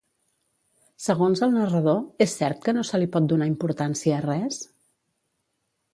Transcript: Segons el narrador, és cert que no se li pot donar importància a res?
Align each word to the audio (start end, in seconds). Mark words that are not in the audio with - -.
Segons 1.07 1.43
el 1.47 1.53
narrador, 1.57 2.01
és 2.27 2.35
cert 2.41 2.63
que 2.65 2.75
no 2.79 2.85
se 2.91 3.03
li 3.03 3.11
pot 3.17 3.31
donar 3.35 3.51
importància 3.53 4.17
a 4.19 4.25
res? 4.29 4.63